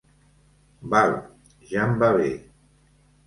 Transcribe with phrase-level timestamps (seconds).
[0.93, 1.13] Val,
[1.73, 2.31] ja em va bé.